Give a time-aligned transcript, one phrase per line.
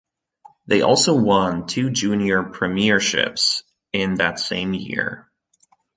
[0.65, 3.61] They also won two junior premierships
[3.93, 5.29] in that same year.